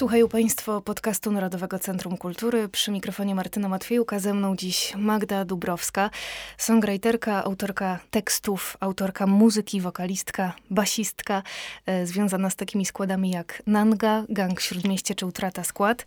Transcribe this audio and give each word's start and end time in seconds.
Słuchają 0.00 0.28
Państwo 0.28 0.80
podcastu 0.80 1.32
Narodowego 1.32 1.78
Centrum 1.78 2.16
Kultury. 2.16 2.68
Przy 2.68 2.90
mikrofonie 2.90 3.34
Martyna 3.34 3.68
Matwiejuka, 3.68 4.18
ze 4.18 4.34
mną 4.34 4.56
dziś 4.56 4.92
Magda 4.96 5.44
Dubrowska, 5.44 6.10
songwriterka, 6.58 7.44
autorka 7.44 7.98
tekstów, 8.10 8.76
autorka 8.80 9.26
muzyki, 9.26 9.80
wokalistka, 9.80 10.52
basistka, 10.70 11.42
e, 11.86 12.06
związana 12.06 12.50
z 12.50 12.56
takimi 12.56 12.86
składami 12.86 13.30
jak 13.30 13.62
Nanga, 13.66 14.24
Gang 14.28 14.60
Śródmieście 14.60 15.14
czy 15.14 15.26
Utrata 15.26 15.64
Skład. 15.64 16.06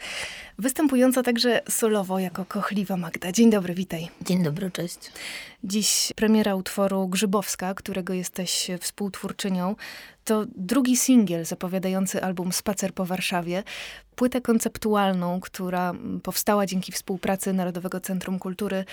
Występująca 0.60 1.24
także 1.24 1.62
solowo 1.70 2.20
jako 2.20 2.46
kochliwa 2.46 2.98
Magda. 2.98 3.32
Dzień 3.32 3.50
dobry, 3.50 3.74
witaj. 3.74 4.10
Dzień 4.22 4.44
dobry, 4.44 4.72
cześć. 4.72 5.00
Dziś 5.64 6.14
premiera 6.16 6.56
utworu 6.56 7.08
Grzybowska, 7.08 7.74
którego 7.74 8.14
jesteś 8.14 8.68
współtwórczynią. 8.80 9.76
To 10.24 10.46
drugi 10.56 10.98
singiel 10.98 11.46
zapowiadający 11.46 12.24
album 12.24 12.54
Spacer 12.54 12.94
po 12.94 13.06
Warszawie. 13.06 13.64
Płytę 14.16 14.42
konceptualną, 14.42 15.40
która 15.40 15.94
powstała 16.24 16.66
dzięki 16.66 16.92
współpracy 16.92 17.54
Narodowego 17.54 18.00
Centrum 18.00 18.40
Kultury 18.40 18.86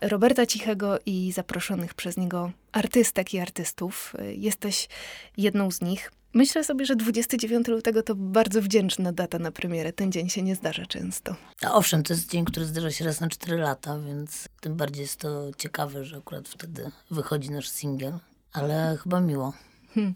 Roberta 0.00 0.46
Cichego 0.46 0.98
i 1.06 1.32
zaproszonych 1.32 1.94
przez 1.94 2.16
niego 2.16 2.50
artystek 2.72 3.34
i 3.34 3.38
artystów. 3.38 4.14
Jesteś 4.36 4.88
jedną 5.36 5.70
z 5.70 5.80
nich. 5.80 6.12
Myślę 6.34 6.64
sobie, 6.64 6.86
że 6.86 6.96
29 6.96 7.68
lutego 7.68 8.02
to 8.02 8.14
bardzo 8.14 8.62
wdzięczna 8.62 9.12
data 9.12 9.38
na 9.38 9.52
premierę. 9.52 9.92
Ten 9.92 10.12
dzień 10.12 10.28
się 10.28 10.42
nie 10.42 10.54
zdarza 10.54 10.86
często. 10.86 11.36
A 11.62 11.74
owszem, 11.74 12.02
to 12.02 12.12
jest 12.12 12.30
dzień, 12.30 12.44
który 12.44 12.66
zdarza 12.66 12.90
się 12.90 13.04
raz 13.04 13.20
na 13.20 13.28
4 13.28 13.56
lata, 13.56 13.98
więc 13.98 14.48
tym 14.60 14.76
bardziej 14.76 15.02
jest 15.02 15.20
to 15.20 15.50
ciekawe, 15.56 16.04
że 16.04 16.16
akurat 16.16 16.48
wtedy 16.48 16.90
wychodzi 17.10 17.50
nasz 17.50 17.68
singiel, 17.68 18.18
ale 18.52 18.98
chyba 19.02 19.20
miło. 19.20 19.52
Hmm. 19.98 20.14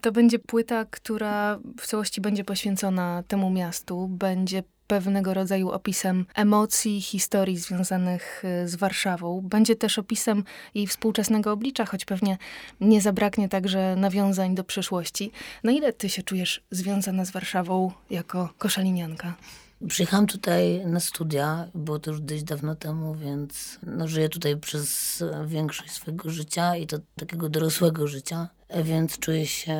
To 0.00 0.12
będzie 0.12 0.38
płyta, 0.38 0.84
która 0.84 1.58
w 1.80 1.86
całości 1.86 2.20
będzie 2.20 2.44
poświęcona 2.44 3.22
temu 3.28 3.50
miastu. 3.50 4.08
Będzie 4.08 4.62
pewnego 4.86 5.34
rodzaju 5.34 5.70
opisem 5.70 6.26
emocji, 6.34 7.00
historii 7.00 7.58
związanych 7.58 8.42
y, 8.64 8.68
z 8.68 8.76
Warszawą. 8.76 9.40
Będzie 9.40 9.76
też 9.76 9.98
opisem 9.98 10.44
jej 10.74 10.86
współczesnego 10.86 11.52
oblicza, 11.52 11.84
choć 11.84 12.04
pewnie 12.04 12.38
nie 12.80 13.00
zabraknie 13.00 13.48
także 13.48 13.96
nawiązań 13.96 14.54
do 14.54 14.64
przyszłości. 14.64 15.30
Na 15.64 15.72
ile 15.72 15.92
ty 15.92 16.08
się 16.08 16.22
czujesz 16.22 16.62
związana 16.70 17.24
z 17.24 17.30
Warszawą 17.30 17.92
jako 18.10 18.48
koszalinianka? 18.58 19.34
Przyjechałam 19.88 20.26
tutaj 20.26 20.86
na 20.86 21.00
studia, 21.00 21.68
było 21.74 21.98
to 21.98 22.10
już 22.10 22.20
dość 22.20 22.42
dawno 22.42 22.74
temu, 22.74 23.14
więc 23.14 23.78
no, 23.82 24.08
żyję 24.08 24.28
tutaj 24.28 24.56
przez 24.56 25.22
większość 25.46 25.90
swojego 25.90 26.30
życia 26.30 26.76
i 26.76 26.86
to 26.86 26.98
takiego 27.16 27.48
dorosłego 27.48 28.06
życia, 28.06 28.48
więc 28.82 29.18
czuję 29.18 29.46
się 29.46 29.76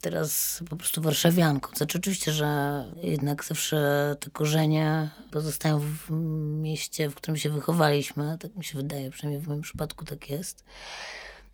teraz 0.00 0.62
po 0.70 0.76
prostu 0.76 1.02
warszawianką. 1.02 1.76
Znaczy 1.76 1.98
oczywiście, 1.98 2.32
że 2.32 2.84
jednak 3.02 3.44
zawsze 3.44 4.16
te 4.20 4.30
korzenie 4.30 5.10
pozostają 5.30 5.78
w 5.78 6.10
mieście, 6.60 7.10
w 7.10 7.14
którym 7.14 7.36
się 7.36 7.50
wychowaliśmy, 7.50 8.38
tak 8.40 8.56
mi 8.56 8.64
się 8.64 8.78
wydaje, 8.78 9.10
przynajmniej 9.10 9.42
w 9.44 9.48
moim 9.48 9.62
przypadku 9.62 10.04
tak 10.04 10.30
jest 10.30 10.64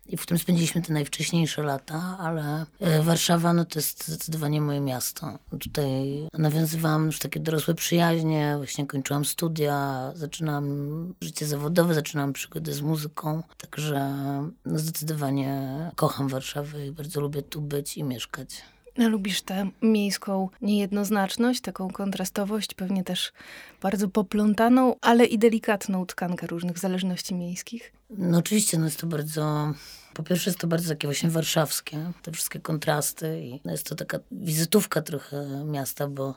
i 0.09 0.17
w 0.17 0.21
którym 0.21 0.39
spędziliśmy 0.39 0.81
te 0.81 0.93
najwcześniejsze 0.93 1.63
lata, 1.63 2.17
ale 2.19 2.65
e, 2.79 3.01
Warszawa 3.01 3.53
no 3.53 3.65
to 3.65 3.79
jest 3.79 4.07
zdecydowanie 4.07 4.61
moje 4.61 4.79
miasto. 4.79 5.39
Tutaj 5.59 6.27
nawiązywałam 6.33 7.05
już 7.05 7.19
takie 7.19 7.39
dorosłe 7.39 7.73
przyjaźnie, 7.73 8.53
właśnie 8.57 8.87
kończyłam 8.87 9.25
studia, 9.25 10.11
zaczynałam 10.15 11.13
życie 11.21 11.45
zawodowe, 11.45 11.93
zaczynałam 11.93 12.33
przygodę 12.33 12.73
z 12.73 12.81
muzyką, 12.81 13.43
także 13.57 14.13
no 14.65 14.79
zdecydowanie 14.79 15.91
kocham 15.95 16.27
Warszawę 16.27 16.87
i 16.87 16.91
bardzo 16.91 17.21
lubię 17.21 17.41
tu 17.41 17.61
być 17.61 17.97
i 17.97 18.03
mieszkać. 18.03 18.61
Lubisz 18.97 19.41
tę 19.41 19.69
miejską 19.81 20.49
niejednoznaczność, 20.61 21.61
taką 21.61 21.89
kontrastowość, 21.89 22.73
pewnie 22.73 23.03
też 23.03 23.31
bardzo 23.81 24.07
poplątaną, 24.07 24.95
ale 25.01 25.25
i 25.25 25.39
delikatną 25.39 26.05
tkankę 26.05 26.47
różnych 26.47 26.79
zależności 26.79 27.35
miejskich? 27.35 27.93
No 28.09 28.37
oczywiście, 28.37 28.77
no 28.77 28.85
jest 28.85 28.99
to 28.99 29.07
bardzo 29.07 29.73
po 30.13 30.23
pierwsze 30.23 30.49
jest 30.49 30.59
to 30.59 30.67
bardzo 30.67 30.89
takie 30.89 31.07
właśnie 31.07 31.29
warszawskie, 31.29 32.11
te 32.21 32.31
wszystkie 32.31 32.59
kontrasty 32.59 33.41
i 33.41 33.61
jest 33.65 33.85
to 33.85 33.95
taka 33.95 34.19
wizytówka 34.31 35.01
trochę 35.01 35.65
miasta, 35.65 36.07
bo 36.07 36.35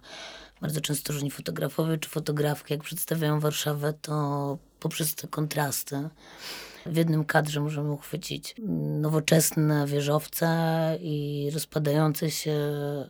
bardzo 0.61 0.81
często 0.81 1.13
różni 1.13 1.31
fotografowie 1.31 1.99
czy 1.99 2.09
fotografki, 2.09 2.75
jak 2.75 2.83
przedstawiają 2.83 3.41
Warszawę, 3.41 3.95
to 4.03 4.59
poprzez 4.81 5.15
te 5.15 5.29
kontrasty 5.29 6.09
w 6.87 6.97
jednym 6.97 7.25
kadrze 7.25 7.61
możemy 7.61 7.93
uchwycić 7.93 8.55
nowoczesne 9.01 9.87
wieżowce 9.87 10.49
i 11.01 11.49
rozpadające 11.55 12.31
się 12.31 12.57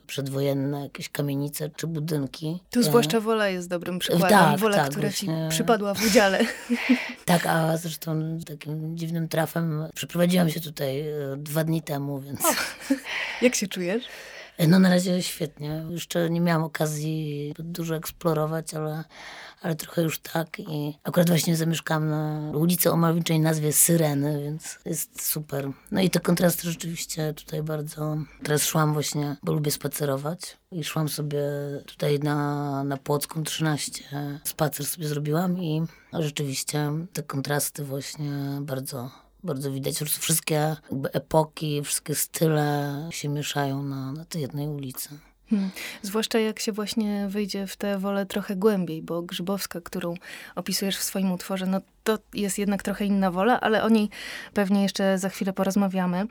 przedwojenne 0.07 0.81
jakieś 0.81 1.09
kamienice 1.09 1.69
czy 1.69 1.87
budynki. 1.87 2.59
Tu 2.69 2.83
zwłaszcza 2.83 3.19
Wola 3.19 3.47
jest 3.47 3.69
dobrym 3.69 3.99
przykładem. 3.99 4.29
Tak, 4.29 4.59
Wola, 4.59 4.77
tak, 4.77 4.89
która 4.89 5.07
właśnie... 5.07 5.47
ci 5.49 5.55
przypadła 5.55 5.93
w 5.93 6.05
udziale. 6.05 6.39
tak, 7.25 7.45
a 7.45 7.77
zresztą 7.77 8.39
takim 8.45 8.97
dziwnym 8.97 9.27
trafem 9.27 9.87
przeprowadziłam 9.95 10.49
się 10.49 10.59
tutaj 10.59 11.01
e, 11.01 11.13
dwa 11.37 11.63
dni 11.63 11.81
temu, 11.81 12.19
więc... 12.19 12.45
O, 12.45 12.53
jak 13.41 13.55
się 13.55 13.67
czujesz? 13.67 14.03
E, 14.57 14.67
no 14.67 14.79
na 14.79 14.89
razie 14.89 15.23
świetnie. 15.23 15.85
Jeszcze 15.89 16.29
nie 16.29 16.41
miałam 16.41 16.63
okazji 16.63 17.53
dużo 17.59 17.95
eksplorować, 17.95 18.73
ale, 18.73 19.03
ale 19.61 19.75
trochę 19.75 20.01
już 20.01 20.19
tak. 20.19 20.59
I 20.59 20.97
akurat 21.03 21.27
właśnie 21.27 21.55
zamieszkam 21.55 22.09
na 22.09 22.51
ulicy 22.55 22.91
o 22.91 22.95
malowniczej 22.95 23.39
nazwie 23.39 23.73
Syreny, 23.73 24.43
więc 24.43 24.79
jest 24.85 25.21
super. 25.21 25.71
No 25.91 26.01
i 26.01 26.09
te 26.09 26.19
kontrasty 26.19 26.71
rzeczywiście 26.71 27.33
tutaj 27.33 27.63
bardzo... 27.63 28.17
Teraz 28.43 28.65
szłam 28.65 28.93
właśnie, 28.93 29.37
bo 29.43 29.53
lubię 29.53 29.71
spacerować. 29.71 30.57
I 30.71 30.83
szłam 30.83 31.09
sobie 31.09 31.41
tutaj 31.85 32.19
na, 32.19 32.83
na 32.83 32.97
Płocką 32.97 33.43
13. 33.43 34.03
Spacer 34.43 34.85
sobie 34.85 35.07
zrobiłam 35.07 35.57
i 35.57 35.81
rzeczywiście 36.13 36.91
te 37.13 37.23
kontrasty 37.23 37.83
właśnie 37.83 38.31
bardzo 38.61 39.22
bardzo 39.43 39.71
widać. 39.71 39.97
Prostu 39.97 40.21
wszystkie 40.21 40.75
epoki, 41.13 41.81
wszystkie 41.83 42.15
style 42.15 43.09
się 43.11 43.29
mieszają 43.29 43.83
na, 43.83 44.11
na 44.11 44.25
tej 44.25 44.41
jednej 44.41 44.67
ulicy. 44.67 45.09
Hmm. 45.49 45.71
Zwłaszcza 46.01 46.39
jak 46.39 46.59
się 46.59 46.71
właśnie 46.71 47.27
wyjdzie 47.29 47.67
w 47.67 47.77
tę 47.77 47.97
wolę 47.97 48.25
trochę 48.25 48.55
głębiej, 48.55 49.01
bo 49.01 49.21
Grzybowska, 49.21 49.81
którą 49.81 50.13
opisujesz 50.55 50.97
w 50.97 51.03
swoim 51.03 51.31
utworze, 51.31 51.65
no 51.65 51.81
to 52.03 52.17
jest 52.33 52.57
jednak 52.57 52.83
trochę 52.83 53.05
inna 53.05 53.31
wola, 53.31 53.61
ale 53.61 53.83
o 53.83 53.89
niej 53.89 54.09
pewnie 54.53 54.83
jeszcze 54.83 55.17
za 55.17 55.29
chwilę 55.29 55.53
porozmawiamy. 55.53 56.25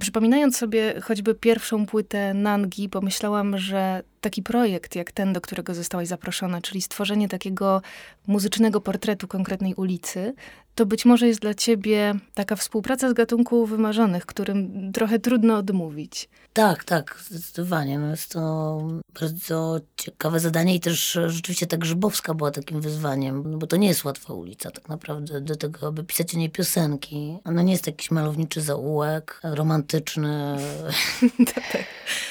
Przypominając 0.00 0.56
sobie 0.56 1.00
choćby 1.00 1.34
pierwszą 1.34 1.86
płytę 1.86 2.34
Nangi, 2.34 2.88
pomyślałam, 2.88 3.58
że 3.58 4.02
taki 4.20 4.42
projekt 4.42 4.96
jak 4.96 5.12
ten, 5.12 5.32
do 5.32 5.40
którego 5.40 5.74
zostałaś 5.74 6.08
zaproszona, 6.08 6.60
czyli 6.60 6.82
stworzenie 6.82 7.28
takiego 7.28 7.82
muzycznego 8.26 8.80
portretu 8.80 9.28
konkretnej 9.28 9.74
ulicy, 9.74 10.34
to 10.76 10.86
być 10.86 11.04
może 11.04 11.26
jest 11.26 11.40
dla 11.40 11.54
ciebie 11.54 12.14
taka 12.34 12.56
współpraca 12.56 13.10
z 13.10 13.12
gatunku 13.12 13.66
wymarzonych, 13.66 14.26
którym 14.26 14.92
trochę 14.92 15.18
trudno 15.18 15.56
odmówić. 15.56 16.28
Tak, 16.52 16.84
tak, 16.84 17.18
zdecydowanie. 17.30 17.98
No 17.98 18.10
jest 18.10 18.32
to 18.32 18.80
bardzo 19.20 19.80
ciekawe 19.96 20.40
zadanie 20.40 20.74
i 20.74 20.80
też 20.80 21.18
rzeczywiście 21.26 21.66
ta 21.66 21.76
Grzybowska 21.76 22.34
była 22.34 22.50
takim 22.50 22.80
wyzwaniem, 22.80 23.42
no 23.50 23.58
bo 23.58 23.66
to 23.66 23.76
nie 23.76 23.88
jest 23.88 24.04
łatwa 24.04 24.34
ulica 24.34 24.70
tak 24.70 24.88
naprawdę 24.88 25.40
do 25.40 25.56
tego, 25.56 25.86
aby 25.86 26.04
pisać 26.04 26.34
o 26.34 26.38
niej 26.38 26.50
piosenki. 26.50 27.38
Ona 27.44 27.62
nie 27.62 27.72
jest 27.72 27.86
jakiś 27.86 28.10
malowniczy 28.10 28.60
zaułek, 28.60 29.40
romantyczny, 29.42 30.56
tak. 31.54 31.84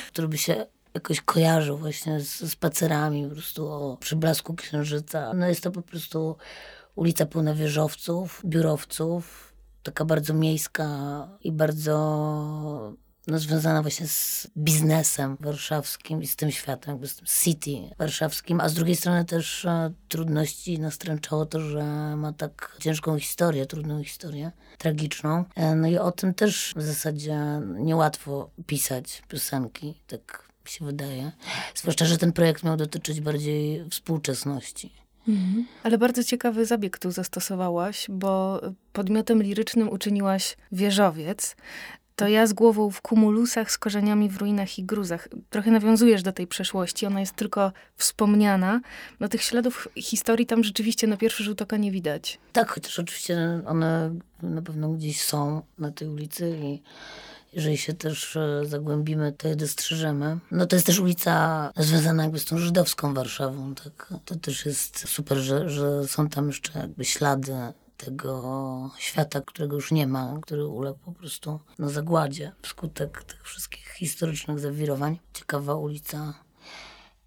który 0.08 0.28
by 0.28 0.38
się 0.38 0.66
jakoś 0.94 1.22
kojarzył 1.22 1.78
właśnie 1.78 2.20
z 2.20 2.52
spacerami 2.52 3.28
po 3.28 3.32
prostu 3.32 3.68
o 3.68 3.98
przyblasku 3.98 4.54
księżyca. 4.54 5.34
No 5.34 5.48
jest 5.48 5.64
to 5.64 5.72
po 5.72 5.82
prostu 5.82 6.36
ulica 6.96 7.26
pełna 7.26 7.54
wieżowców, 7.54 8.42
biurowców, 8.46 9.54
taka 9.84 10.06
bardzo 10.06 10.34
miejska 10.34 10.88
i 11.42 11.52
bardzo 11.52 11.96
no, 13.28 13.40
związana 13.40 13.82
właśnie 13.82 14.08
z 14.08 14.48
biznesem 14.58 15.38
warszawskim 15.40 16.22
i 16.22 16.28
z 16.28 16.36
tym 16.36 16.52
światem, 16.52 16.92
jakby 16.92 17.08
z 17.08 17.16
tym 17.16 17.26
city 17.26 17.96
warszawskim, 17.98 18.62
a 18.62 18.70
z 18.70 18.74
drugiej 18.74 18.96
strony 18.96 19.26
też 19.26 19.66
e, 19.66 19.92
trudności 20.08 20.80
nastręczało 20.80 21.46
to, 21.46 21.60
że 21.62 21.84
ma 22.16 22.34
tak 22.34 22.78
ciężką 22.80 23.20
historię, 23.20 23.66
trudną 23.66 24.04
historię, 24.04 24.52
tragiczną. 24.78 25.46
E, 25.56 25.76
no 25.76 25.88
i 25.88 25.98
o 25.98 26.12
tym 26.12 26.34
też 26.34 26.74
w 26.76 26.82
zasadzie 26.82 27.62
niełatwo 27.78 28.50
pisać 28.68 29.24
piosenki, 29.28 30.02
tak 30.08 30.50
mi 30.66 30.72
się 30.72 30.86
wydaje. 30.86 31.32
Zwłaszcza, 31.76 32.06
że 32.06 32.18
ten 32.18 32.34
projekt 32.34 32.64
miał 32.64 32.78
dotyczyć 32.78 33.22
bardziej 33.22 33.90
współczesności. 33.90 35.05
Mhm. 35.28 35.66
Ale 35.84 35.98
bardzo 35.98 36.24
ciekawy 36.24 36.66
zabieg 36.66 37.00
tu 37.00 37.12
zastosowałaś, 37.12 38.08
bo 38.10 38.62
podmiotem 38.94 39.44
lirycznym 39.44 39.90
uczyniłaś 39.90 40.58
wieżowiec. 40.72 41.56
To 42.16 42.28
ja 42.28 42.48
z 42.48 42.54
głową 42.54 42.90
w 42.92 43.02
kumulusach, 43.02 43.72
z 43.72 43.78
korzeniami 43.78 44.30
w 44.30 44.38
ruinach 44.38 44.80
i 44.80 44.84
gruzach. 44.84 45.28
Trochę 45.50 45.72
nawiązujesz 45.72 46.24
do 46.24 46.32
tej 46.32 46.48
przeszłości, 46.48 47.06
ona 47.06 47.20
jest 47.20 47.36
tylko 47.36 47.72
wspomniana. 47.96 48.82
No 49.20 49.28
tych 49.28 49.44
śladów 49.44 49.88
historii 49.96 50.46
tam 50.46 50.64
rzeczywiście 50.64 51.08
na 51.08 51.18
pierwszy 51.18 51.44
rzut 51.44 51.62
oka 51.62 51.78
nie 51.78 51.92
widać. 51.92 52.40
Tak, 52.54 52.72
chociaż 52.72 53.00
oczywiście 53.00 53.62
one 53.66 54.16
na 54.44 54.62
pewno 54.62 54.90
gdzieś 54.90 55.22
są 55.22 55.62
na 55.80 55.92
tej 55.92 56.08
ulicy 56.08 56.58
i 56.64 56.82
jeżeli 57.56 57.78
się 57.78 57.94
też 57.94 58.36
e, 58.36 58.66
zagłębimy, 58.66 59.34
to 59.34 59.48
je 59.48 59.56
dostrzeżemy. 59.56 60.38
No 60.52 60.66
to 60.66 60.76
jest 60.76 60.86
też 60.86 61.00
ulica 61.00 61.72
związana 61.78 62.24
jakby 62.24 62.40
z 62.40 62.46
tą 62.46 62.58
żydowską 62.58 63.14
Warszawą, 63.14 63.76
tak. 63.76 64.14
To 64.26 64.36
też 64.36 64.66
jest 64.66 65.08
super, 65.08 65.38
że, 65.38 65.70
że 65.70 66.08
są 66.08 66.30
tam 66.30 66.48
jeszcze 66.48 66.80
jakby 66.80 67.06
ślady 67.06 67.54
tego 67.98 68.92
świata, 68.98 69.42
którego 69.42 69.76
już 69.76 69.92
nie 69.92 70.08
ma, 70.08 70.40
który 70.42 70.68
uległ 70.68 71.00
po 71.00 71.12
prostu 71.12 71.60
na 71.80 71.90
zagładzie 71.90 72.52
wskutek 72.62 73.24
tych 73.24 73.44
wszystkich 73.44 73.88
historycznych 73.88 74.60
zawirowań. 74.60 75.20
Ciekawa 75.34 75.76
ulica, 75.76 76.34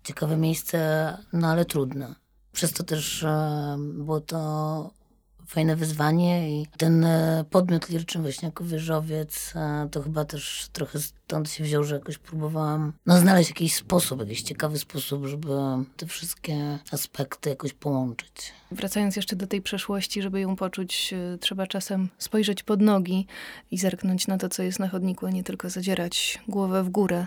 ciekawe 0.04 0.36
miejsce, 0.36 0.78
no 1.32 1.48
ale 1.48 1.64
trudne. 1.64 2.14
Przez 2.52 2.72
to 2.72 2.84
też 2.84 3.22
e, 3.22 3.76
było 3.78 4.20
to 4.20 4.97
fajne 5.48 5.76
wyzwanie 5.76 6.60
i 6.60 6.66
ten 6.76 7.04
e, 7.04 7.44
podmiot 7.50 7.88
liryczny 7.88 8.30
jako 8.42 8.64
wieżowiec, 8.64 9.52
e, 9.56 9.88
to 9.90 10.02
chyba 10.02 10.24
też 10.24 10.68
trochę 10.72 10.98
stąd 10.98 11.50
się 11.50 11.64
wziął, 11.64 11.84
że 11.84 11.94
jakoś 11.94 12.18
próbowałam 12.18 12.92
no, 13.06 13.18
znaleźć 13.18 13.50
jakiś 13.50 13.74
sposób, 13.74 14.20
jakiś 14.20 14.42
ciekawy 14.42 14.78
sposób, 14.78 15.26
żeby 15.26 15.48
te 15.96 16.06
wszystkie 16.06 16.78
aspekty 16.92 17.50
jakoś 17.50 17.72
połączyć. 17.72 18.52
Wracając 18.70 19.16
jeszcze 19.16 19.36
do 19.36 19.46
tej 19.46 19.62
przeszłości, 19.62 20.22
żeby 20.22 20.40
ją 20.40 20.56
poczuć, 20.56 21.12
e, 21.12 21.38
trzeba 21.38 21.66
czasem 21.66 22.08
spojrzeć 22.18 22.62
pod 22.62 22.80
nogi 22.80 23.26
i 23.70 23.78
zerknąć 23.78 24.26
na 24.26 24.38
to, 24.38 24.48
co 24.48 24.62
jest 24.62 24.78
na 24.78 24.88
chodniku, 24.88 25.26
a 25.26 25.30
nie 25.30 25.44
tylko 25.44 25.70
zadzierać 25.70 26.40
głowę 26.48 26.82
w 26.82 26.88
górę, 26.88 27.26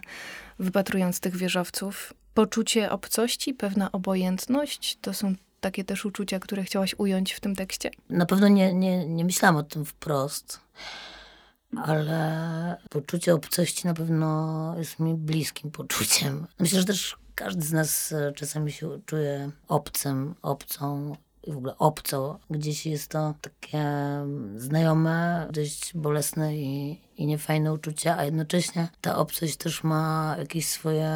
wypatrując 0.60 1.20
tych 1.20 1.36
wieżowców. 1.36 2.14
Poczucie 2.34 2.92
obcości, 2.92 3.54
pewna 3.54 3.92
obojętność, 3.92 4.98
to 5.02 5.14
są 5.14 5.36
takie 5.62 5.84
też 5.84 6.06
uczucia, 6.06 6.40
które 6.40 6.64
chciałaś 6.64 6.96
ująć 6.98 7.34
w 7.34 7.40
tym 7.40 7.56
tekście? 7.56 7.92
Na 8.10 8.26
pewno 8.26 8.48
nie, 8.48 8.74
nie, 8.74 9.08
nie 9.08 9.26
myślałam 9.26 9.56
o 9.56 9.64
tym 9.64 9.86
wprost, 9.86 10.60
ale 11.78 12.78
poczucie 12.90 13.34
obcości 13.34 13.88
na 13.88 13.94
pewno 13.94 14.74
jest 14.78 15.00
mi 15.00 15.14
bliskim 15.14 15.72
poczuciem. 15.72 16.48
Myślę, 16.60 16.80
że 16.80 16.86
też 16.86 17.18
każdy 17.36 17.62
z 17.62 17.72
nas 17.72 18.12
e, 18.12 18.32
czasami 18.36 18.72
się 18.72 19.00
czuje 19.06 19.52
obcym, 19.68 20.36
obcą 20.42 21.16
i 21.44 21.52
w 21.52 21.58
ogóle 21.58 21.78
obco. 21.78 22.40
Gdzieś 22.50 22.86
jest 22.86 23.12
to 23.12 23.34
takie 23.42 23.86
znajome, 24.56 25.48
dość 25.52 25.92
bolesne 25.94 26.58
i, 26.58 27.02
i 27.18 27.26
niefajne 27.26 27.74
uczucie, 27.74 28.16
a 28.16 28.26
jednocześnie 28.26 28.88
ta 29.02 29.18
obcość 29.18 29.58
też 29.58 29.84
ma 29.84 30.36
jakieś 30.40 30.68
swoje 30.68 31.10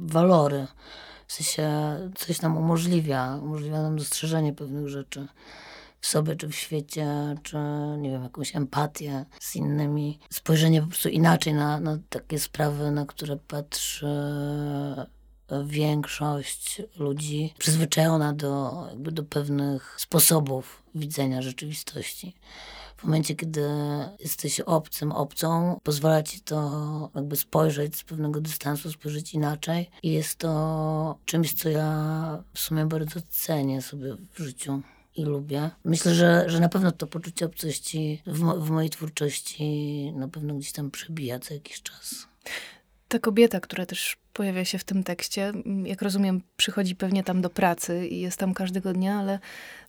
walory. 0.00 0.66
W 1.32 1.34
sensie 1.34 1.70
coś 2.14 2.40
nam 2.40 2.56
umożliwia, 2.56 3.38
umożliwia 3.42 3.82
nam 3.82 3.96
dostrzeżenie 3.96 4.52
pewnych 4.52 4.88
rzeczy 4.88 5.26
w 6.00 6.06
sobie, 6.06 6.36
czy 6.36 6.48
w 6.48 6.54
świecie, 6.54 7.06
czy 7.42 7.56
nie 7.98 8.10
wiem, 8.10 8.22
jakąś 8.22 8.56
empatię 8.56 9.24
z 9.40 9.56
innymi, 9.56 10.18
spojrzenie 10.30 10.82
po 10.82 10.88
prostu 10.88 11.08
inaczej 11.08 11.54
na, 11.54 11.80
na 11.80 11.98
takie 12.08 12.38
sprawy, 12.38 12.90
na 12.90 13.06
które 13.06 13.36
patrzy 13.36 14.06
większość 15.64 16.82
ludzi 16.96 17.54
przyzwyczajona 17.58 18.32
do, 18.32 18.84
jakby 18.90 19.12
do 19.12 19.22
pewnych 19.22 19.94
sposobów 19.98 20.82
widzenia 20.94 21.42
rzeczywistości 21.42 22.34
w 23.02 23.04
momencie, 23.04 23.34
kiedy 23.34 23.68
jesteś 24.18 24.60
obcym, 24.60 25.12
obcą, 25.12 25.80
pozwala 25.82 26.22
ci 26.22 26.40
to 26.40 27.10
jakby 27.14 27.36
spojrzeć 27.36 27.96
z 27.96 28.04
pewnego 28.04 28.40
dystansu, 28.40 28.92
spojrzeć 28.92 29.34
inaczej. 29.34 29.90
I 30.02 30.12
jest 30.12 30.38
to 30.38 31.18
czymś, 31.24 31.54
co 31.54 31.68
ja 31.68 32.44
w 32.54 32.58
sumie 32.58 32.86
bardzo 32.86 33.20
cenię 33.30 33.82
sobie 33.82 34.16
w 34.32 34.38
życiu 34.38 34.82
i 35.16 35.24
lubię. 35.24 35.70
Myślę, 35.84 36.14
że, 36.14 36.44
że 36.46 36.60
na 36.60 36.68
pewno 36.68 36.92
to 36.92 37.06
poczucie 37.06 37.46
obcości 37.46 38.22
w, 38.26 38.40
mo 38.40 38.56
w 38.56 38.70
mojej 38.70 38.90
twórczości 38.90 40.12
na 40.16 40.28
pewno 40.28 40.54
gdzieś 40.54 40.72
tam 40.72 40.90
przebija 40.90 41.38
co 41.38 41.54
jakiś 41.54 41.82
czas. 41.82 42.28
Ta 43.12 43.18
kobieta, 43.18 43.60
która 43.60 43.86
też 43.86 44.16
pojawia 44.32 44.64
się 44.64 44.78
w 44.78 44.84
tym 44.84 45.04
tekście, 45.04 45.52
jak 45.84 46.02
rozumiem, 46.02 46.42
przychodzi 46.56 46.96
pewnie 46.96 47.24
tam 47.24 47.40
do 47.40 47.50
pracy 47.50 48.06
i 48.06 48.20
jest 48.20 48.36
tam 48.36 48.54
każdego 48.54 48.92
dnia, 48.92 49.18
ale 49.18 49.38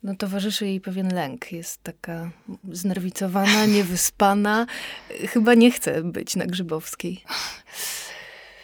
no, 0.03 0.15
towarzyszy 0.15 0.65
jej 0.65 0.81
pewien 0.81 1.13
lęk. 1.13 1.51
Jest 1.51 1.83
taka 1.83 2.31
znerwicowana, 2.71 3.65
niewyspana. 3.75 4.65
Chyba 5.27 5.53
nie 5.53 5.71
chce 5.71 6.03
być 6.03 6.35
na 6.35 6.45
Grzybowskiej. 6.45 7.23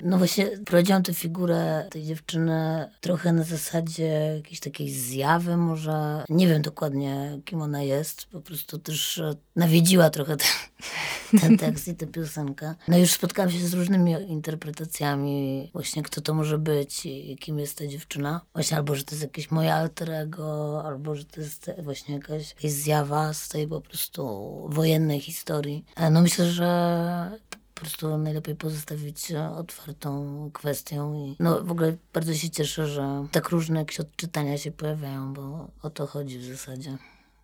No 0.04 0.18
właśnie 0.18 0.48
prowadziłam 0.66 1.04
tę 1.04 1.14
figurę 1.14 1.88
tej 1.92 2.04
dziewczyny 2.04 2.90
trochę 3.02 3.34
na 3.34 3.44
zasadzie 3.44 4.34
jakiejś 4.36 4.60
takiej 4.60 4.92
zjawy 4.92 5.58
może. 5.58 6.24
Nie 6.30 6.48
wiem 6.48 6.62
dokładnie, 6.62 7.42
kim 7.46 7.62
ona 7.62 7.82
jest. 7.82 8.26
Po 8.26 8.42
prostu 8.42 8.80
też 8.80 9.22
nawiedziła 9.56 10.10
trochę 10.10 10.38
ten, 10.38 10.48
ten 11.42 11.58
tekst 11.58 11.88
i 11.88 11.96
tę 11.96 12.08
piosenkę. 12.08 12.76
No 12.88 12.98
już 12.98 13.12
spotkałam 13.12 13.52
się 13.52 13.60
z 13.60 13.74
różnymi 13.74 14.12
interpretacjami 14.28 15.70
właśnie 15.74 16.04
kto 16.04 16.22
to 16.22 16.34
może 16.34 16.58
być 16.58 17.06
i 17.06 17.38
kim 17.38 17.60
jest 17.60 17.78
ta 17.78 17.88
dziewczyna. 17.88 18.42
Właśnie 18.54 18.78
albo, 18.78 18.96
że 18.96 19.04
to 19.04 19.12
jest 19.12 19.24
jakieś 19.24 19.52
moje 19.52 19.74
alter 19.74 20.12
ego, 20.12 20.82
albo, 20.86 21.16
że 21.16 21.26
to 21.26 21.42
jest 21.42 21.72
właśnie 21.84 22.16
jakaś, 22.16 22.50
jakaś 22.50 22.72
zjawa 22.72 23.34
z 23.34 23.50
tej 23.50 23.68
po 23.68 23.82
prostu 23.82 24.50
wojennej 24.70 25.20
historii. 25.20 25.86
E, 25.96 26.10
no 26.10 26.22
myślę, 26.22 26.46
że 26.46 27.40
po 27.80 27.86
prostu 27.86 28.18
najlepiej 28.18 28.56
pozostawić 28.56 29.32
otwartą 29.56 30.52
kwestią. 30.54 31.14
I 31.14 31.36
no 31.40 31.64
w 31.64 31.72
ogóle 31.72 31.96
bardzo 32.14 32.34
się 32.34 32.50
cieszę, 32.50 32.88
że 32.88 33.28
tak 33.32 33.50
różne 33.50 33.80
jakieś 33.80 34.00
odczytania 34.00 34.58
się 34.58 34.72
pojawiają, 34.72 35.34
bo 35.34 35.68
o 35.82 35.90
to 35.90 36.08
chodzi 36.08 36.40
w 36.40 36.44
zasadzie. 36.44 36.98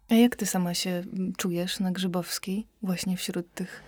A 0.09 0.13
jak 0.13 0.35
ty 0.35 0.45
sama 0.45 0.73
się 0.73 1.03
czujesz 1.37 1.79
na 1.79 1.91
Grzybowskiej, 1.91 2.67
właśnie 2.81 3.17
wśród 3.17 3.53
tych 3.53 3.83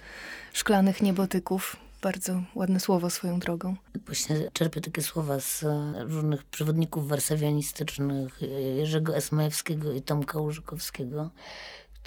szklanych 0.53 1.01
niebotyków? 1.01 1.75
Bardzo 2.01 2.43
ładne 2.55 2.79
słowo 2.79 3.09
swoją 3.09 3.39
drogą. 3.39 3.75
Właśnie 4.05 4.51
czerpię 4.53 4.81
takie 4.81 5.01
słowa 5.01 5.39
z 5.39 5.65
różnych 5.97 6.43
przewodników 6.43 7.07
warszawianistycznych, 7.07 8.41
Jerzego 8.75 9.15
Esmajewskiego 9.15 9.91
i 9.91 10.01
Tomka 10.01 10.39
Łużykowskiego, 10.39 11.29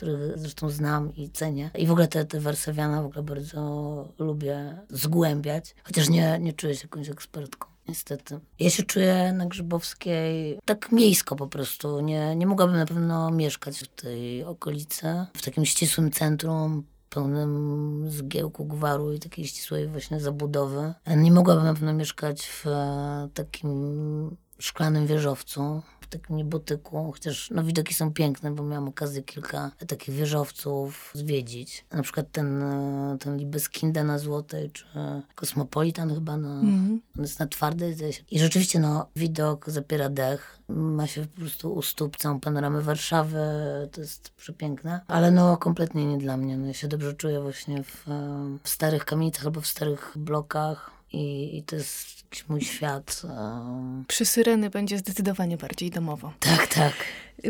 których 0.00 0.38
zresztą 0.38 0.71
znam 0.71 1.16
i 1.16 1.30
cenię. 1.30 1.71
I 1.78 1.87
w 1.87 1.90
ogóle 1.90 2.09
te, 2.09 2.25
te 2.25 2.40
Warszawiana 2.40 3.02
w 3.02 3.07
ogóle 3.07 3.23
bardzo 3.23 4.09
lubię 4.19 4.78
zgłębiać, 4.90 5.75
chociaż 5.85 6.09
nie, 6.09 6.38
nie 6.40 6.52
czuję 6.52 6.75
się 6.75 6.83
jakąś 6.83 7.09
ekspertką. 7.09 7.69
Niestety. 7.88 8.40
Ja 8.59 8.71
się 8.71 8.83
czuję 8.83 9.33
na 9.33 9.47
Grzybowskiej 9.47 10.59
tak 10.64 10.92
miejsko 10.92 11.37
po 11.37 11.47
prostu. 11.47 12.00
Nie, 12.00 12.37
nie 12.37 12.47
mogłabym 12.47 12.76
na 12.76 12.87
pewno 12.87 13.30
mieszkać 13.30 13.78
w 13.78 13.88
tej 13.88 14.45
okolicy, 14.45 15.07
w 15.37 15.42
takim 15.42 15.64
ścisłym 15.64 16.11
centrum, 16.11 16.85
pełnym 17.11 18.04
zgiełku, 18.11 18.64
gwaru 18.64 19.12
i 19.12 19.19
takiej 19.19 19.47
ścisłej 19.47 19.88
właśnie 19.88 20.21
zabudowy. 20.21 20.95
Nie 21.16 21.33
mogłabym 21.33 21.64
na 21.64 21.75
pewno 21.75 21.92
mieszkać 21.92 22.47
w 22.47 22.64
takim 23.35 24.37
szklanym 24.61 25.07
wieżowcu 25.07 25.83
takim 26.11 26.37
niebotyku, 26.37 27.12
chociaż 27.12 27.50
no, 27.50 27.64
widoki 27.64 27.95
są 27.95 28.12
piękne, 28.12 28.50
bo 28.50 28.62
miałam 28.62 28.88
okazję 28.88 29.23
kilka 29.23 29.71
takich 29.88 30.14
wieżowców 30.14 31.11
zwiedzić. 31.14 31.85
Na 31.93 32.02
przykład 32.02 32.26
ten, 32.33 32.62
e, 32.62 33.17
ten 33.21 33.37
Libeskinder 33.37 34.05
na 34.05 34.19
Złotej, 34.19 34.71
czy 34.71 34.85
Kosmopolitan 35.35 36.14
chyba, 36.14 36.37
no, 36.37 36.49
mm. 36.49 37.00
on 37.19 37.23
jest 37.23 37.40
na 37.40 37.47
twardej. 37.47 37.97
I 38.31 38.38
rzeczywiście 38.38 38.81
no, 38.81 39.07
widok 39.17 39.71
zapiera 39.71 40.09
dech. 40.09 40.59
Ma 40.69 41.07
się 41.07 41.26
po 41.26 41.40
prostu 41.40 41.75
u 41.75 41.83
stóp 41.83 42.17
całą 42.17 42.40
panoramę 42.40 42.81
Warszawy, 42.81 43.38
to 43.93 44.00
jest 44.00 44.31
przepiękne, 44.31 45.00
ale 45.07 45.31
no 45.31 45.57
kompletnie 45.57 46.07
nie 46.07 46.19
dla 46.19 46.37
mnie. 46.37 46.57
No, 46.57 46.67
ja 46.67 46.75
się 46.75 46.88
dobrze 46.88 47.14
czuję 47.14 47.40
właśnie 47.40 47.83
w, 47.83 48.09
e, 48.09 48.59
w 48.62 48.69
starych 48.69 49.05
kamienicach 49.05 49.45
albo 49.47 49.61
w 49.61 49.67
starych 49.67 50.12
blokach 50.17 51.00
i, 51.12 51.57
i 51.59 51.62
to 51.62 51.76
jest 51.76 52.25
mój 52.49 52.61
świat. 52.61 53.23
Przy 54.09 54.25
Syreny 54.25 54.71
będzie 54.71 54.99
zdecydowanie 54.99 55.57
bardziej 55.57 55.90
domowo. 55.90 56.33
Tak, 56.40 56.67
tak. 56.67 56.93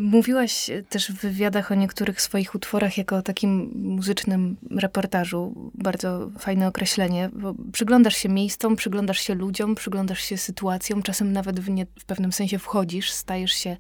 Mówiłaś 0.00 0.70
też 0.88 1.12
w 1.12 1.20
wywiadach 1.20 1.72
o 1.72 1.74
niektórych 1.74 2.20
swoich 2.20 2.54
utworach 2.54 2.98
jako 2.98 3.16
o 3.16 3.22
takim 3.22 3.72
muzycznym 3.74 4.56
reportażu. 4.70 5.70
Bardzo 5.74 6.30
fajne 6.38 6.68
określenie, 6.68 7.30
bo 7.32 7.54
przyglądasz 7.72 8.16
się 8.16 8.28
miejscom, 8.28 8.76
przyglądasz 8.76 9.20
się 9.20 9.34
ludziom, 9.34 9.74
przyglądasz 9.74 10.20
się 10.20 10.36
sytuacjom, 10.36 11.02
czasem 11.02 11.32
nawet 11.32 11.60
w, 11.60 11.70
nie, 11.70 11.86
w 11.98 12.04
pewnym 12.04 12.32
sensie 12.32 12.58
wchodzisz, 12.58 13.10
stajesz 13.10 13.52
się 13.52 13.76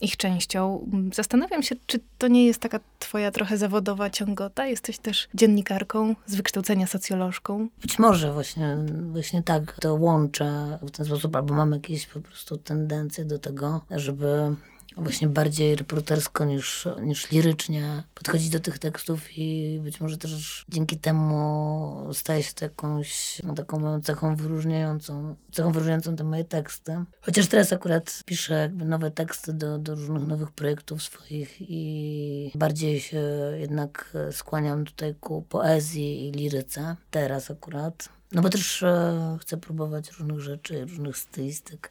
ich 0.00 0.16
częścią. 0.16 0.90
Zastanawiam 1.14 1.62
się, 1.62 1.76
czy 1.86 2.00
to 2.18 2.28
nie 2.28 2.46
jest 2.46 2.60
taka 2.60 2.80
twoja 2.98 3.30
trochę 3.30 3.58
zawodowa 3.58 4.10
ciągota? 4.10 4.66
Jesteś 4.66 4.98
też 4.98 5.28
dziennikarką, 5.34 6.16
z 6.26 6.34
wykształcenia 6.34 6.86
socjolożką? 6.86 7.68
Być 7.82 7.98
może 7.98 8.32
właśnie, 8.32 8.76
właśnie 9.12 9.42
tak 9.42 9.80
to 9.80 9.94
łączę 9.94 10.78
w 10.82 10.90
ten 10.90 11.06
sposób, 11.06 11.36
albo 11.36 11.54
mam 11.54 11.72
jakieś 11.72 12.06
po 12.06 12.20
prostu 12.20 12.56
tendencje 12.56 13.24
do 13.24 13.38
tego, 13.38 13.80
żeby 13.90 14.56
właśnie 14.96 15.28
bardziej 15.28 15.76
reportersko 15.76 16.44
niż, 16.44 16.88
niż 17.02 17.30
lirycznie 17.30 18.02
podchodzić 18.14 18.50
do 18.50 18.60
tych 18.60 18.78
tekstów 18.78 19.38
i 19.38 19.80
być 19.82 20.00
może 20.00 20.18
też 20.18 20.64
dzięki 20.68 20.98
temu 20.98 22.08
staje 22.12 22.42
się 22.42 22.52
jakąś 22.60 23.42
no, 23.44 23.54
taką 23.54 24.00
cechą 24.00 24.36
wyróżniającą, 24.36 25.36
cechą 25.52 25.72
wyróżniającą 25.72 26.16
te 26.16 26.24
moje 26.24 26.44
teksty. 26.44 27.04
Chociaż 27.20 27.46
teraz 27.46 27.72
akurat 27.72 28.22
piszę 28.24 28.54
jakby 28.54 28.84
nowe 28.84 29.10
teksty 29.10 29.52
do, 29.52 29.78
do 29.78 29.94
różnych 29.94 30.26
nowych 30.26 30.50
projektów 30.50 31.02
swoich 31.02 31.56
i 31.60 32.52
bardziej 32.54 33.00
się 33.00 33.22
jednak 33.58 34.12
skłaniam 34.32 34.84
tutaj 34.84 35.14
ku 35.20 35.42
poezji 35.42 36.28
i 36.28 36.32
liryce. 36.32 36.96
Teraz 37.10 37.50
akurat. 37.50 38.08
No 38.32 38.42
bo 38.42 38.50
też 38.50 38.82
e, 38.82 39.38
chcę 39.40 39.56
próbować 39.56 40.10
różnych 40.10 40.40
rzeczy, 40.40 40.84
różnych 40.84 41.18
stylistyk. 41.18 41.90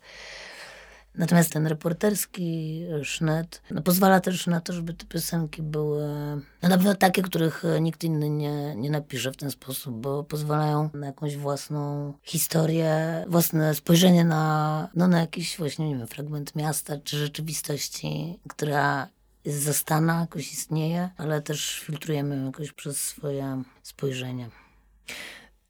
Natomiast 1.16 1.54
ten 1.54 1.68
reporterski 1.68 2.82
sznyt 3.04 3.62
no, 3.72 3.82
pozwala 3.82 4.20
też 4.20 4.48
na 4.48 4.62
to, 4.62 4.74
żeby 4.74 4.94
te 4.94 5.06
piosenki 5.06 5.62
były 5.62 6.08
no, 6.62 6.70
na 6.70 6.78
pewno 6.78 6.96
takie, 6.96 7.22
których 7.22 7.64
nikt 7.82 8.04
inny 8.04 8.30
nie, 8.30 8.76
nie 8.76 8.90
napisze 8.90 9.32
w 9.32 9.38
ten 9.38 9.52
sposób, 9.52 9.96
bo 9.96 10.24
pozwalają 10.24 10.90
na 10.94 11.08
jakąś 11.08 11.38
własną 11.38 12.14
historię, 12.24 13.26
własne 13.28 13.76
spojrzenie 13.76 14.26
na, 14.26 14.90
no, 14.96 15.08
na 15.08 15.20
jakiś 15.20 15.58
właśnie, 15.58 15.90
nie 15.90 15.98
wiem, 15.98 16.08
fragment 16.08 16.56
miasta 16.56 16.98
czy 16.98 17.18
rzeczywistości, 17.18 18.40
która 18.50 19.08
jest 19.46 19.60
zastana, 19.60 20.20
jakoś 20.20 20.54
istnieje, 20.54 21.10
ale 21.18 21.42
też 21.42 21.80
filtrujemy 21.80 22.36
ją 22.36 22.46
jakoś 22.46 22.72
przez 22.72 22.98
swoje 22.98 23.64
spojrzenie. 23.84 24.50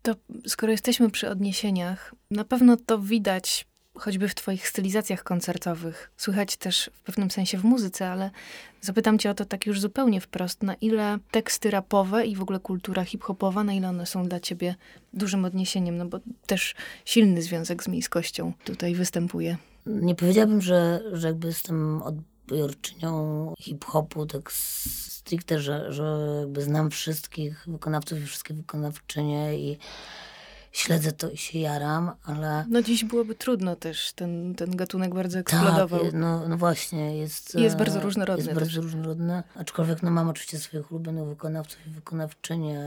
To 0.01 0.15
skoro 0.47 0.71
jesteśmy 0.71 1.11
przy 1.11 1.29
odniesieniach, 1.29 2.15
na 2.31 2.43
pewno 2.45 2.77
to 2.77 2.99
widać 2.99 3.65
choćby 3.97 4.27
w 4.27 4.35
Twoich 4.35 4.67
stylizacjach 4.67 5.23
koncertowych, 5.23 6.11
słychać 6.17 6.57
też 6.57 6.91
w 6.93 7.01
pewnym 7.01 7.31
sensie 7.31 7.57
w 7.57 7.63
muzyce, 7.63 8.09
ale 8.09 8.31
zapytam 8.81 9.19
Cię 9.19 9.29
o 9.29 9.33
to 9.33 9.45
tak 9.45 9.65
już 9.65 9.81
zupełnie 9.81 10.21
wprost. 10.21 10.63
Na 10.63 10.73
ile 10.73 11.17
teksty 11.31 11.71
rapowe 11.71 12.25
i 12.25 12.35
w 12.35 12.41
ogóle 12.41 12.59
kultura 12.59 13.05
hip-hopowa, 13.05 13.63
na 13.63 13.73
ile 13.73 13.89
one 13.89 14.05
są 14.05 14.27
dla 14.27 14.39
Ciebie 14.39 14.75
dużym 15.13 15.45
odniesieniem? 15.45 15.97
No 15.97 16.05
bo 16.05 16.19
też 16.45 16.75
silny 17.05 17.41
związek 17.41 17.83
z 17.83 17.87
miejskością 17.87 18.53
tutaj 18.63 18.95
występuje. 18.95 19.57
Nie 19.85 20.15
powiedziałabym, 20.15 20.61
że, 20.61 21.01
że 21.11 21.27
jakby 21.27 21.47
jestem 21.47 22.01
odbiorczynią 22.01 23.53
hip-hopu 23.59 24.25
tak 24.25 24.51
stricte, 24.51 25.59
że, 25.59 25.93
że 25.93 26.35
jakby 26.39 26.61
znam 26.61 26.91
wszystkich 26.91 27.63
wykonawców 27.67 28.19
i 28.19 28.25
wszystkie 28.25 28.53
wykonawczynie 28.53 29.59
i 29.59 29.77
śledzę 30.73 31.11
to 31.11 31.29
i 31.29 31.37
się 31.37 31.59
jaram, 31.59 32.11
ale... 32.23 32.65
No 32.69 32.81
dziś 32.81 33.03
byłoby 33.03 33.35
trudno 33.35 33.75
też, 33.75 34.13
ten, 34.13 34.55
ten 34.55 34.75
gatunek 34.75 35.13
bardzo 35.13 35.39
eksplodował. 35.39 35.99
Tak, 35.99 36.13
no, 36.13 36.47
no 36.47 36.57
właśnie, 36.57 37.17
jest... 37.17 37.55
jest 37.55 37.77
bardzo 37.77 37.99
różnorodny. 37.99 38.45
Jest 38.45 38.59
bardzo 38.59 38.81
różnorodny, 38.81 39.43
aczkolwiek 39.55 40.03
no 40.03 40.11
mam 40.11 40.29
oczywiście 40.29 40.59
swoich 40.59 40.91
ulubionych 40.91 41.25
wykonawców 41.25 41.87
i 41.87 41.89
wykonawczynie 41.89 42.79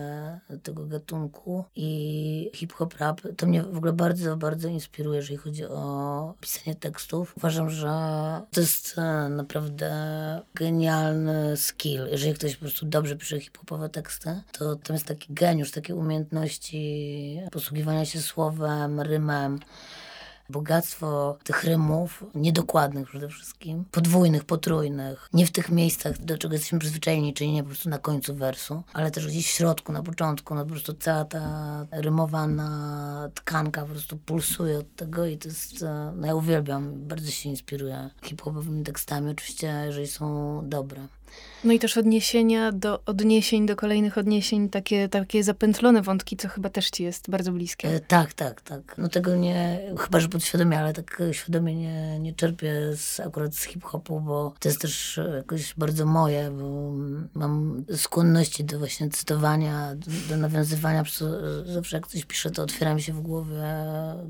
tego 0.62 0.86
gatunku 0.86 1.64
i 1.76 2.50
hip-hop 2.54 2.94
rap, 2.94 3.20
to 3.36 3.46
mnie 3.46 3.62
w 3.62 3.76
ogóle 3.76 3.92
bardzo, 3.92 4.36
bardzo 4.36 4.68
inspiruje, 4.68 5.16
jeżeli 5.16 5.36
chodzi 5.36 5.64
o 5.64 6.34
pisanie 6.40 6.74
tekstów. 6.74 7.34
Uważam, 7.36 7.70
że 7.70 7.90
to 8.50 8.60
jest 8.60 8.98
e, 8.98 9.28
naprawdę 9.28 9.90
genialny 10.54 11.56
skill. 11.56 12.06
Jeżeli 12.10 12.34
ktoś 12.34 12.56
po 12.56 12.60
prostu 12.60 12.86
dobrze 12.86 13.16
pisze 13.16 13.40
hip-hopowe 13.40 13.88
teksty, 13.88 14.40
to 14.52 14.76
tam 14.76 14.94
jest 14.94 15.06
taki 15.06 15.34
geniusz, 15.34 15.70
takie 15.70 15.94
umiejętności 15.94 17.40
posługiwania 17.52 17.75
posługiwania 17.76 18.04
się 18.04 18.20
słowem, 18.20 19.00
rymem, 19.00 19.58
bogactwo 20.50 21.38
tych 21.44 21.64
rymów, 21.64 22.24
niedokładnych 22.34 23.08
przede 23.08 23.28
wszystkim, 23.28 23.84
podwójnych, 23.90 24.44
potrójnych, 24.44 25.28
nie 25.32 25.46
w 25.46 25.50
tych 25.50 25.70
miejscach, 25.70 26.18
do 26.18 26.38
czego 26.38 26.54
jesteśmy 26.54 26.78
przyzwyczajeni, 26.78 27.34
czyli 27.34 27.52
nie 27.52 27.62
po 27.62 27.68
prostu 27.68 27.88
na 27.88 27.98
końcu 27.98 28.34
wersu, 28.34 28.82
ale 28.92 29.10
też 29.10 29.26
gdzieś 29.26 29.46
w 29.46 29.50
środku, 29.50 29.92
na 29.92 30.02
początku, 30.02 30.54
no 30.54 30.64
po 30.64 30.70
prostu 30.70 30.94
cała 30.94 31.24
ta 31.24 31.86
rymowana 31.90 33.30
tkanka 33.34 33.80
po 33.82 33.88
prostu 33.88 34.16
pulsuje 34.16 34.78
od 34.78 34.96
tego 34.96 35.26
i 35.26 35.38
to 35.38 35.48
jest, 35.48 35.82
e, 35.82 36.12
no 36.16 36.26
ja 36.26 36.34
uwielbiam, 36.34 37.08
bardzo 37.08 37.30
się 37.30 37.48
inspiruję 37.48 38.10
hip-hopowymi 38.22 38.84
tekstami, 38.84 39.30
oczywiście, 39.30 39.82
jeżeli 39.86 40.06
są 40.06 40.60
dobre. 40.68 41.08
No 41.64 41.72
i 41.72 41.78
też 41.78 41.96
odniesienia 41.96 42.72
do 42.72 43.04
odniesień, 43.04 43.66
do 43.66 43.76
kolejnych 43.76 44.18
odniesień, 44.18 44.68
takie, 44.68 45.08
takie 45.08 45.44
zapętlone 45.44 46.02
wątki, 46.02 46.36
co 46.36 46.48
chyba 46.48 46.68
też 46.68 46.90
ci 46.90 47.02
jest 47.02 47.30
bardzo 47.30 47.52
bliskie. 47.52 47.88
E, 47.88 48.00
tak, 48.00 48.32
tak, 48.32 48.60
tak. 48.60 48.94
No 48.98 49.08
tego 49.08 49.36
nie, 49.36 49.80
chyba 49.98 50.20
że 50.20 50.28
podświadomie, 50.28 50.78
ale 50.78 50.92
tak 50.92 51.22
świadomie 51.32 51.74
nie, 51.74 52.18
nie 52.18 52.34
czerpię 52.34 52.72
z, 52.96 53.20
akurat 53.20 53.54
z 53.54 53.64
hip-hopu, 53.64 54.20
bo 54.20 54.54
to 54.60 54.68
jest 54.68 54.80
też 54.80 55.20
jakoś 55.36 55.74
bardzo 55.74 56.06
moje, 56.06 56.50
bo 56.50 56.92
mam 57.34 57.84
skłonności 57.96 58.64
do 58.64 58.78
właśnie 58.78 59.10
cytowania, 59.10 59.94
do, 59.94 60.10
do 60.28 60.36
nawiązywania. 60.36 61.04
Zawsze 61.64 61.96
jak 61.96 62.06
coś 62.06 62.24
piszę, 62.24 62.50
to 62.50 62.62
otwiera 62.62 62.94
mi 62.94 63.02
się 63.02 63.12
w 63.12 63.20
głowie 63.20 63.62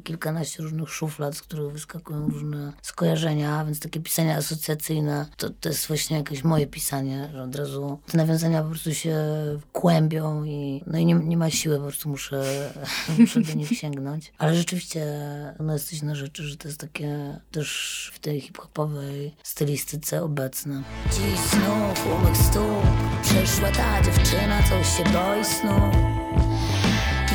kilkanaście 0.05 0.63
różnych 0.63 0.91
szuflad, 0.91 1.37
z 1.37 1.43
których 1.43 1.73
wyskakują 1.73 2.29
różne 2.29 2.73
skojarzenia, 2.83 3.65
więc 3.65 3.81
takie 3.81 4.01
pisanie 4.01 4.37
asocjacyjne, 4.37 5.27
to, 5.37 5.51
to 5.51 5.69
jest 5.69 5.87
właśnie 5.87 6.17
jakieś 6.17 6.45
moje 6.45 6.67
pisanie 6.67 6.86
że 7.33 7.43
od 7.43 7.57
razu 7.57 7.99
te 8.07 8.19
nawiązania 8.19 8.63
po 8.63 8.69
prostu 8.69 8.95
się 8.95 9.17
kłębią 9.73 10.45
i, 10.45 10.83
no 10.87 10.99
i 10.99 11.07
nie, 11.07 11.15
nie 11.15 11.37
ma 11.37 11.51
siły, 11.51 11.77
po 11.77 11.83
prostu 11.83 12.09
muszę, 12.09 12.71
muszę 13.19 13.41
do 13.41 13.55
nich 13.55 13.69
sięgnąć. 13.69 14.33
Ale 14.39 14.55
rzeczywiście 14.55 15.07
no 15.61 15.73
jesteś 15.73 16.03
na 16.03 16.15
rzeczy, 16.15 16.43
że 16.43 16.57
to 16.57 16.69
jest 16.69 16.81
takie 16.81 17.41
też 17.51 18.11
w 18.15 18.19
tej 18.19 18.41
hip-hopowej 18.41 19.35
stylistyce 19.43 20.23
obecne. 20.23 20.83
Dziś 21.11 21.41
znów 21.41 22.07
u 22.07 22.29
mych 22.29 22.37
stóp 22.37 22.83
przyszła 23.23 23.71
ta 23.71 24.03
dziewczyna, 24.03 24.63
co 24.63 24.85
się 24.85 25.05
boi 25.13 25.45
snu 25.45 25.91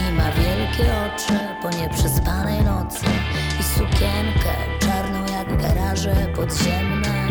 i 0.10 0.14
ma 0.14 0.32
wielkie 0.32 0.94
oczy 0.94 1.40
po 1.62 1.70
nieprzespanej 1.70 2.64
nocy 2.64 3.06
i 3.60 3.64
sukienkę 3.64 4.56
czarną 4.80 5.20
jak 5.34 5.62
garaże 5.62 6.28
podziemne. 6.36 7.31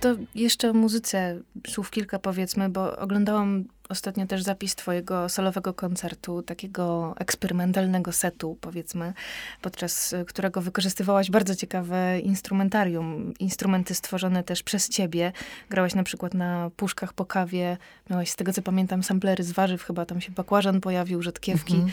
To 0.00 0.08
jeszcze 0.34 0.70
o 0.70 0.72
muzyce 0.72 1.38
słów 1.68 1.90
kilka 1.90 2.18
powiedzmy, 2.18 2.68
bo 2.68 2.96
oglądałam 2.96 3.64
ostatnio 3.88 4.26
też 4.26 4.42
zapis 4.42 4.74
twojego 4.74 5.28
solowego 5.28 5.74
koncertu, 5.74 6.42
takiego 6.42 7.14
eksperymentalnego 7.18 8.12
setu, 8.12 8.58
powiedzmy, 8.60 9.12
podczas 9.62 10.14
którego 10.26 10.60
wykorzystywałaś 10.60 11.30
bardzo 11.30 11.56
ciekawe 11.56 12.20
instrumentarium, 12.20 13.34
instrumenty 13.38 13.94
stworzone 13.94 14.44
też 14.44 14.62
przez 14.62 14.88
ciebie. 14.88 15.32
Grałaś 15.70 15.94
na 15.94 16.02
przykład 16.02 16.34
na 16.34 16.70
puszkach 16.76 17.12
po 17.12 17.24
kawie, 17.24 17.76
miałaś 18.10 18.30
z 18.30 18.36
tego 18.36 18.52
co 18.52 18.62
pamiętam 18.62 19.02
samplery 19.02 19.44
z 19.44 19.52
warzyw, 19.52 19.82
chyba 19.82 20.06
tam 20.06 20.20
się 20.20 20.32
bakłażan 20.32 20.80
pojawił, 20.80 21.22
rzodkiewki. 21.22 21.74
Mhm 21.74 21.92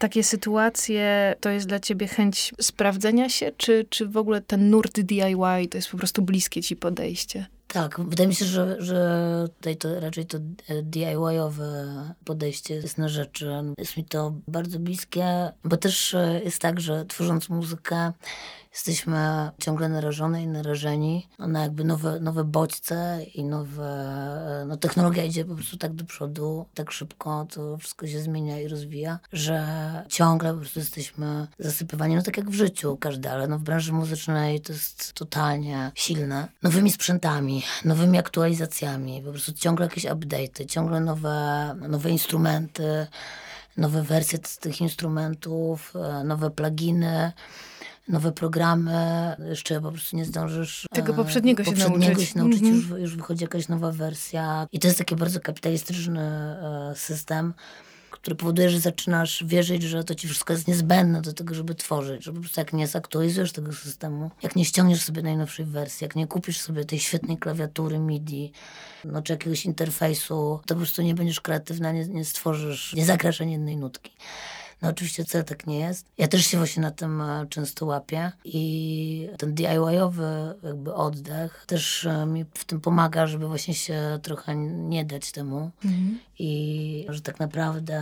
takie 0.00 0.24
sytuacje 0.24 1.34
to 1.40 1.50
jest 1.50 1.66
dla 1.66 1.80
ciebie 1.80 2.08
chęć 2.08 2.54
sprawdzenia 2.60 3.28
się, 3.28 3.52
czy, 3.56 3.86
czy 3.90 4.06
w 4.06 4.16
ogóle 4.16 4.40
ten 4.40 4.70
nurt 4.70 5.00
DIY 5.00 5.68
to 5.70 5.78
jest 5.78 5.90
po 5.90 5.98
prostu 5.98 6.22
bliskie 6.22 6.62
ci 6.62 6.76
podejście? 6.76 7.46
Tak, 7.66 8.00
wydaje 8.00 8.28
mi 8.28 8.34
się, 8.34 8.44
że, 8.44 8.76
że 8.78 9.48
tutaj 9.56 9.76
to 9.76 10.00
raczej 10.00 10.26
to 10.26 10.38
DIY-owe 10.82 12.14
podejście 12.24 12.74
jest 12.74 12.98
na 12.98 13.08
rzeczy. 13.08 13.50
Jest 13.78 13.96
mi 13.96 14.04
to 14.04 14.34
bardzo 14.48 14.78
bliskie, 14.78 15.52
bo 15.64 15.76
też 15.76 16.16
jest 16.44 16.58
tak, 16.58 16.80
że 16.80 17.04
tworząc 17.04 17.48
muzykę 17.48 18.12
jesteśmy 18.72 19.50
ciągle 19.60 19.88
narażone 19.88 20.42
i 20.42 20.46
narażeni 20.46 21.28
na 21.38 21.62
jakby 21.62 21.84
nowe, 21.84 22.20
nowe 22.20 22.44
bodźce 22.44 23.20
i 23.34 23.44
nowe, 23.44 24.64
no 24.68 24.76
technologia 24.76 25.24
idzie 25.24 25.44
po 25.44 25.54
prostu 25.54 25.76
tak 25.76 25.94
do 25.94 26.04
przodu, 26.04 26.66
tak 26.74 26.90
szybko, 26.90 27.46
to 27.54 27.76
wszystko 27.78 28.06
się 28.06 28.20
zmienia 28.20 28.60
i 28.60 28.68
rozwija, 28.68 29.18
że 29.32 29.66
ciągle 30.08 30.52
po 30.52 30.58
prostu 30.60 30.78
jesteśmy 30.78 31.46
zasypywani, 31.58 32.14
no 32.14 32.22
tak 32.22 32.36
jak 32.36 32.50
w 32.50 32.54
życiu 32.54 32.96
każdy, 33.00 33.30
ale 33.30 33.48
no 33.48 33.58
w 33.58 33.62
branży 33.62 33.92
muzycznej 33.92 34.60
to 34.60 34.72
jest 34.72 35.12
totalnie 35.12 35.92
silne, 35.94 36.48
nowymi 36.62 36.92
sprzętami, 36.92 37.62
nowymi 37.84 38.18
aktualizacjami, 38.18 39.22
po 39.22 39.30
prostu 39.30 39.52
ciągle 39.52 39.86
jakieś 39.86 40.04
update'y, 40.04 40.66
ciągle 40.66 41.00
nowe, 41.00 41.74
nowe 41.88 42.10
instrumenty, 42.10 43.06
nowe 43.76 44.02
wersje 44.02 44.38
tych 44.38 44.80
instrumentów, 44.80 45.92
e, 45.96 46.24
nowe 46.24 46.50
pluginy 46.50 47.32
nowe 48.10 48.32
programy, 48.32 48.92
jeszcze 49.48 49.80
po 49.80 49.92
prostu 49.92 50.16
nie 50.16 50.24
zdążysz... 50.24 50.86
Tego 50.92 51.14
poprzedniego 51.14 51.64
się 51.64 51.70
poprzedniego 51.70 52.06
nauczyć. 52.12 52.28
się 52.28 52.38
nauczyć, 52.38 52.62
Mhm. 52.62 52.76
już, 52.76 52.90
już 53.00 53.16
wychodzi 53.16 53.44
jakaś 53.44 53.68
nowa 53.68 53.92
wersja. 53.92 54.66
I 54.72 54.78
to 54.78 54.86
jest 54.88 54.98
taki 54.98 55.16
bardzo 55.16 55.40
kapitalistyczny 55.40 56.20
e, 56.20 56.92
system, 56.96 57.54
który 58.10 58.36
powoduje, 58.36 58.70
że 58.70 58.80
zaczynasz 58.80 59.44
wierzyć, 59.46 59.82
że 59.82 60.04
to 60.04 60.14
ci 60.14 60.28
wszystko 60.28 60.52
jest 60.52 60.68
niezbędne 60.68 61.22
do 61.22 61.32
tego, 61.32 61.54
żeby 61.54 61.74
tworzyć, 61.74 62.24
że 62.24 62.32
po 62.32 62.40
prostu 62.40 62.60
jak 62.60 62.72
nie 62.72 62.86
zaktualizujesz 62.86 63.52
tego 63.52 63.72
systemu, 63.72 64.30
jak 64.42 64.56
nie 64.56 64.64
ściągniesz 64.64 65.02
sobie 65.02 65.22
najnowszej 65.22 65.66
wersji, 65.66 66.04
jak 66.04 66.16
nie 66.16 66.26
kupisz 66.26 66.60
sobie 66.60 66.84
tej 66.84 66.98
świetnej 66.98 67.38
klawiatury 67.38 67.98
MIDI, 67.98 68.52
no, 69.04 69.22
czy 69.22 69.32
jakiegoś 69.32 69.64
interfejsu, 69.64 70.60
to 70.66 70.74
po 70.74 70.80
prostu 70.80 71.02
nie 71.02 71.14
będziesz 71.14 71.40
kreatywna, 71.40 71.92
nie, 71.92 72.06
nie 72.06 72.24
stworzysz, 72.24 72.92
nie 72.92 73.04
zagrasz 73.04 73.40
ani 73.40 73.52
jednej 73.52 73.76
nutki. 73.76 74.10
No 74.82 74.88
oczywiście 74.88 75.24
wcale 75.24 75.44
tak 75.44 75.66
nie 75.66 75.78
jest. 75.78 76.06
Ja 76.18 76.28
też 76.28 76.46
się 76.46 76.58
właśnie 76.58 76.82
na 76.82 76.90
tym 76.90 77.20
e, 77.20 77.46
często 77.50 77.86
łapię 77.86 78.32
i 78.44 79.28
ten 79.38 79.54
DIY-owy 79.54 80.54
jakby 80.62 80.94
oddech 80.94 81.64
też 81.66 82.06
e, 82.06 82.26
mi 82.26 82.44
w 82.54 82.64
tym 82.64 82.80
pomaga, 82.80 83.26
żeby 83.26 83.46
właśnie 83.46 83.74
się 83.74 84.18
trochę 84.22 84.56
nie 84.56 85.04
dać 85.04 85.32
temu 85.32 85.70
i 86.38 87.06
że 87.08 87.20
tak 87.20 87.40
naprawdę 87.40 88.00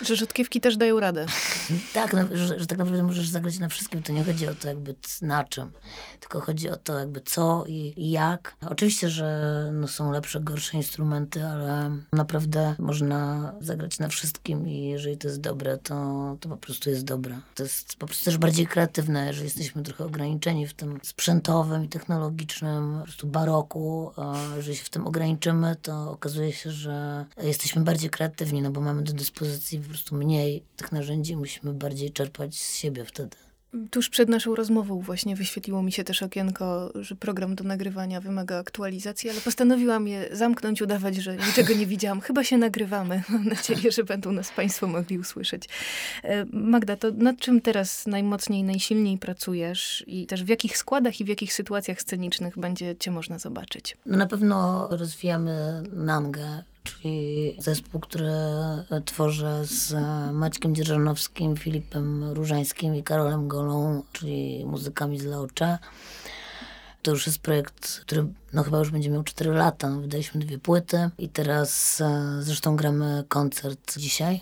Że 0.00 0.16
rzutkiewki 0.16 0.60
też 0.60 0.76
dają 0.76 1.00
radę. 1.00 1.26
tak, 1.94 2.12
no, 2.12 2.20
że, 2.32 2.60
że 2.60 2.66
tak 2.66 2.78
naprawdę 2.78 3.02
możesz 3.02 3.28
zagrać 3.28 3.58
na 3.58 3.68
wszystkim. 3.68 4.02
To 4.02 4.12
nie 4.12 4.24
chodzi 4.24 4.48
o 4.48 4.54
to 4.54 4.68
jakby 4.68 4.94
na 5.22 5.44
czym, 5.44 5.72
tylko 6.20 6.40
chodzi 6.40 6.70
o 6.70 6.76
to 6.76 6.98
jakby 6.98 7.20
co 7.20 7.64
i, 7.66 7.92
i 7.96 8.10
jak. 8.10 8.56
Oczywiście, 8.70 9.08
że 9.08 9.70
no, 9.72 9.88
są 9.88 10.10
lepsze, 10.12 10.40
gorsze 10.40 10.76
instrumenty, 10.76 11.46
ale 11.46 11.90
naprawdę 12.12 12.74
można 12.78 13.52
zagrać 13.60 13.98
na 13.98 14.08
wszystkim 14.08 14.68
i 14.68 14.84
jeżeli 14.88 15.18
to 15.18 15.28
jest 15.28 15.40
dobre, 15.40 15.78
to, 15.78 15.94
to 16.40 16.48
po 16.48 16.56
prostu 16.56 16.90
jest 16.90 17.04
dobre. 17.04 17.40
To 17.54 17.62
jest 17.62 17.96
po 17.96 18.06
prostu 18.06 18.24
też 18.24 18.38
bardziej 18.38 18.66
kreatywne, 18.66 19.32
że 19.34 19.44
jesteśmy 19.44 19.82
trochę 19.82 20.04
ograniczeni 20.04 20.66
w 20.66 20.74
tym 20.74 20.98
sprzętowym 21.02 21.84
i 21.84 21.88
technologicznym 21.88 22.98
po 22.98 23.04
prostu 23.04 23.26
baroku. 23.26 24.10
Jeżeli 24.56 24.76
się 24.76 24.84
w 24.84 24.90
tym 24.90 25.06
ograniczymy, 25.06 25.76
to 25.82 26.10
okazuje 26.10 26.52
się, 26.52 26.70
że 26.70 27.26
jesteśmy 27.42 27.82
bardziej 27.82 28.10
kreatywni, 28.10 28.62
no 28.62 28.70
bo 28.70 28.80
mamy 28.80 29.02
do 29.02 29.12
dyspozycji 29.12 29.78
po 29.78 29.88
prostu 29.88 30.16
mniej 30.16 30.64
tych 30.76 30.92
narzędzi, 30.92 31.36
musimy 31.36 31.72
bardziej 31.72 32.12
czerpać 32.12 32.54
z 32.54 32.74
siebie 32.74 33.04
wtedy. 33.04 33.36
Tuż 33.90 34.08
przed 34.08 34.28
naszą 34.28 34.54
rozmową 34.54 35.00
właśnie 35.00 35.36
wyświetliło 35.36 35.82
mi 35.82 35.92
się 35.92 36.04
też 36.04 36.22
okienko, 36.22 36.92
że 36.94 37.16
program 37.16 37.54
do 37.54 37.64
nagrywania 37.64 38.20
wymaga 38.20 38.58
aktualizacji, 38.58 39.30
ale 39.30 39.40
postanowiłam 39.40 40.08
je 40.08 40.28
zamknąć, 40.32 40.82
udawać, 40.82 41.16
że 41.16 41.36
niczego 41.36 41.74
nie 41.74 41.86
widziałam. 41.86 42.20
Chyba 42.20 42.44
się 42.44 42.58
nagrywamy. 42.58 43.22
Mam 43.28 43.48
nadzieję, 43.48 43.92
że 43.92 44.04
będą 44.04 44.32
nas 44.32 44.50
Państwo 44.50 44.86
mogli 44.86 45.18
usłyszeć. 45.18 45.68
E, 46.22 46.44
Magda, 46.52 46.96
to 46.96 47.10
nad 47.10 47.36
czym 47.38 47.60
teraz 47.60 48.06
najmocniej, 48.06 48.64
najsilniej 48.64 49.18
pracujesz 49.18 50.04
i 50.06 50.26
też 50.26 50.44
w 50.44 50.48
jakich 50.48 50.78
składach 50.78 51.20
i 51.20 51.24
w 51.24 51.28
jakich 51.28 51.52
sytuacjach 51.52 52.00
scenicznych 52.00 52.58
będzie 52.58 52.96
Cię 52.96 53.10
można 53.10 53.38
zobaczyć? 53.38 53.96
No 54.06 54.18
na 54.18 54.26
pewno 54.26 54.88
rozwijamy 54.90 55.82
Nangę, 55.92 56.62
czyli 56.84 57.56
zespół, 57.58 58.00
który 58.00 58.32
tworzę 59.04 59.64
z 59.64 59.94
Maćkiem 60.32 60.74
Dzierżanowskim, 60.74 61.56
Filipem 61.56 62.24
Różańskim 62.32 62.96
i 62.96 63.02
Karolem 63.02 63.48
Golą, 63.48 64.02
czyli 64.12 64.66
muzykami 64.66 65.18
z 65.20 65.24
Leocze. 65.24 65.78
To 67.02 67.10
już 67.10 67.26
jest 67.26 67.38
projekt, 67.38 68.00
który 68.00 68.26
no 68.52 68.62
chyba 68.62 68.78
już 68.78 68.90
będzie 68.90 69.10
miał 69.10 69.22
4 69.22 69.50
lata. 69.50 69.90
Wydaliśmy 69.90 70.40
dwie 70.40 70.58
płyty 70.58 71.10
i 71.18 71.28
teraz 71.28 72.00
e, 72.00 72.38
zresztą 72.40 72.76
gramy 72.76 73.24
koncert 73.28 73.98
dzisiaj 73.98 74.40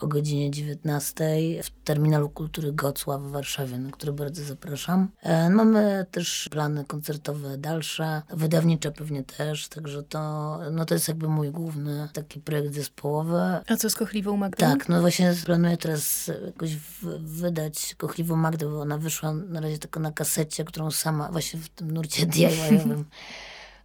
o 0.00 0.06
godzinie 0.06 0.50
19 0.50 1.24
w 1.62 1.70
Terminalu 1.84 2.28
Kultury 2.28 2.72
Gocław 2.72 3.22
w 3.22 3.30
Warszawie, 3.30 3.78
na 3.78 3.90
który 3.90 4.12
bardzo 4.12 4.44
zapraszam. 4.44 5.08
E, 5.22 5.50
Mamy 5.50 6.06
też 6.10 6.48
plany 6.50 6.84
koncertowe 6.84 7.58
dalsze, 7.58 8.22
wydawnicze 8.30 8.92
pewnie 8.92 9.22
też, 9.22 9.68
także 9.68 10.02
to, 10.02 10.58
no 10.72 10.84
to 10.84 10.94
jest 10.94 11.08
jakby 11.08 11.28
mój 11.28 11.50
główny 11.50 12.08
taki 12.12 12.40
projekt 12.40 12.74
zespołowy. 12.74 13.40
A 13.66 13.76
co 13.78 13.90
z 13.90 13.94
kochliwą 13.94 14.36
Magdą? 14.36 14.66
Tak, 14.66 14.88
no 14.88 15.00
właśnie 15.00 15.34
planuję 15.44 15.76
teraz 15.76 16.30
jakoś 16.46 16.76
wydać 17.18 17.94
Kochliwą 17.98 18.36
Magdę, 18.36 18.66
bo 18.66 18.80
ona 18.80 18.98
wyszła 18.98 19.32
na 19.32 19.60
razie 19.60 19.78
tylko 19.78 20.00
na 20.00 20.12
kasecie, 20.12 20.64
którą 20.64 20.90
sama, 20.90 21.32
właśnie 21.32 21.60
w 21.60 21.68
tym 21.68 21.90
nurcie 21.90 22.26
DIY-owym, 22.32 23.04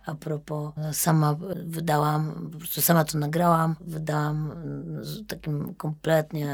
a 0.05 0.15
propos, 0.15 0.73
sama 0.91 1.35
wydałam, 1.65 2.49
po 2.51 2.57
prostu 2.57 2.81
sama 2.81 3.03
to 3.03 3.17
nagrałam, 3.17 3.75
wydałam 3.81 4.51
z 5.01 5.27
takim 5.27 5.75
kompletnie 5.75 6.49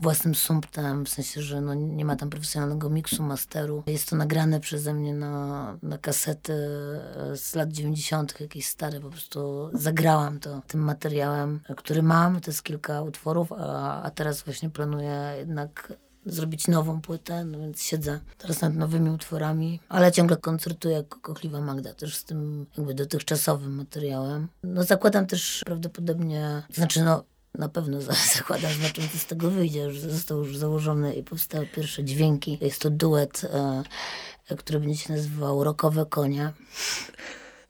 własnym 0.00 0.34
sumptem, 0.34 1.04
w 1.04 1.08
sensie, 1.08 1.42
że 1.42 1.60
no 1.60 1.74
nie 1.74 2.04
ma 2.04 2.16
tam 2.16 2.30
profesjonalnego 2.30 2.90
miksu, 2.90 3.22
masteru. 3.22 3.82
Jest 3.86 4.10
to 4.10 4.16
nagrane 4.16 4.60
przeze 4.60 4.94
mnie 4.94 5.14
na, 5.14 5.78
na 5.82 5.98
kasety 5.98 6.52
z 7.34 7.54
lat 7.54 7.72
90., 7.72 8.40
jakieś 8.40 8.66
stare, 8.66 9.00
po 9.00 9.10
prostu 9.10 9.70
zagrałam 9.72 10.40
to 10.40 10.62
tym 10.66 10.80
materiałem, 10.80 11.60
który 11.76 12.02
mam, 12.02 12.40
to 12.40 12.50
jest 12.50 12.62
kilka 12.62 13.02
utworów, 13.02 13.52
a, 13.52 14.02
a 14.02 14.10
teraz 14.10 14.42
właśnie 14.42 14.70
planuję 14.70 15.34
jednak 15.38 15.92
zrobić 16.26 16.68
nową 16.68 17.00
płytę, 17.00 17.44
no 17.44 17.58
więc 17.58 17.82
siedzę 17.82 18.20
teraz 18.38 18.60
nad 18.60 18.74
nowymi 18.74 19.10
utworami, 19.10 19.80
ale 19.88 20.12
ciągle 20.12 20.36
koncertuję 20.36 20.94
jako 20.94 21.20
Kochliwa 21.20 21.60
Magda, 21.60 21.94
też 21.94 22.16
z 22.16 22.24
tym 22.24 22.66
jakby 22.78 22.94
dotychczasowym 22.94 23.74
materiałem. 23.74 24.48
No 24.64 24.84
zakładam 24.84 25.26
też 25.26 25.62
prawdopodobnie, 25.66 26.62
znaczy 26.74 27.02
no 27.02 27.24
na 27.54 27.68
pewno 27.68 28.00
za- 28.00 28.12
zakładam, 28.38 28.72
znaczy 28.72 29.02
co 29.12 29.18
z 29.18 29.26
tego 29.26 29.50
wyjdzie, 29.50 29.92
że 29.92 30.10
został 30.10 30.38
już 30.38 30.56
założony 30.56 31.14
i 31.14 31.22
powstały 31.22 31.66
pierwsze 31.66 32.04
dźwięki. 32.04 32.58
Jest 32.60 32.80
to 32.80 32.90
duet, 32.90 33.42
e, 33.44 33.82
który 34.56 34.80
będzie 34.80 34.96
się 34.96 35.12
nazywał 35.12 35.64
Rokowe 35.64 36.06
Konie. 36.06 36.52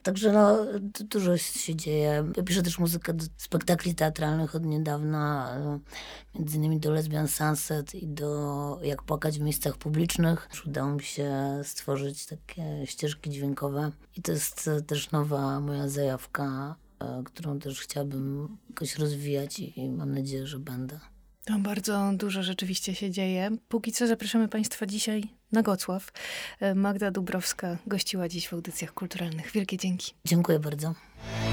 Także 0.02 0.32
no, 0.32 0.64
du- 0.80 1.04
dużo 1.04 1.36
się 1.36 1.76
dzieje. 1.76 2.24
Ja 2.36 2.42
piszę 2.42 2.62
też 2.62 2.78
muzykę 2.78 3.14
do 3.14 3.24
spektakli 3.36 3.94
teatralnych 3.94 4.54
od 4.54 4.64
niedawna, 4.64 5.50
e, 5.56 6.38
między 6.38 6.56
innymi 6.56 6.80
do 6.80 6.90
Lesbian 6.90 7.28
Sunset 7.28 7.94
i 7.94 8.08
do 8.08 8.80
Jak 8.82 9.02
płakać 9.02 9.38
w 9.38 9.42
miejscach 9.42 9.76
publicznych. 9.76 10.48
Udało 10.66 10.90
mi 10.92 11.02
się 11.02 11.32
stworzyć 11.64 12.26
takie 12.26 12.86
ścieżki 12.86 13.30
dźwiękowe 13.30 13.92
i 14.16 14.22
to 14.22 14.32
jest 14.32 14.68
e, 14.68 14.82
też 14.82 15.10
nowa 15.10 15.60
moja 15.60 15.88
zajawka, 15.88 16.76
e, 17.00 17.22
którą 17.24 17.58
też 17.58 17.80
chciałabym 17.80 18.56
jakoś 18.68 18.98
rozwijać 18.98 19.58
i, 19.58 19.90
mam 19.90 20.14
nadzieję, 20.14 20.46
że 20.46 20.58
będę. 20.58 21.00
To 21.44 21.58
bardzo 21.58 22.10
dużo 22.14 22.42
rzeczywiście 22.42 22.94
się 22.94 23.10
dzieje. 23.10 23.50
Póki 23.68 23.92
co 23.92 24.06
zapraszamy 24.06 24.48
Państwa 24.48 24.86
dzisiaj 24.86 25.41
na 25.52 25.62
Gocław. 25.62 26.12
E, 26.60 26.74
Magda 26.74 27.10
Dubrowska 27.10 27.76
gościła 27.86 28.28
dziś 28.28 28.48
w 28.48 28.52
audycjach 28.52 28.94
kulturalnych. 28.94 29.50
Wielkie 29.52 29.76
dzięki. 29.76 30.14
Dziękuję 30.24 30.58
bardzo. 30.58 30.94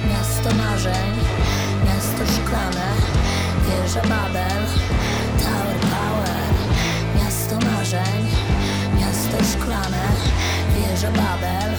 Miasto 0.09 0.55
marzeń, 0.55 1.15
miasto 1.85 2.33
szklane, 2.33 2.93
wieża 3.65 4.01
Babel, 4.01 4.65
Tower 5.39 5.79
Power. 5.81 6.35
Miasto 7.15 7.55
marzeń, 7.55 8.25
miasto 8.99 9.43
szklane, 9.43 10.07
wieża 10.75 11.11
Babel, 11.11 11.75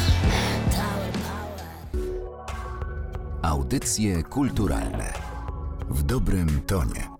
Tower 0.70 1.12
Power. 1.12 1.66
Audycje 3.42 4.22
kulturalne 4.22 5.12
w 5.90 6.02
dobrym 6.02 6.60
tonie. 6.66 7.19